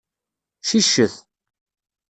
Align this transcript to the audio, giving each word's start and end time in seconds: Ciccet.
Ciccet. 0.67 1.15